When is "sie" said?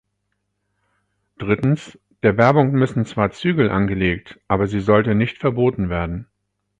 4.65-4.79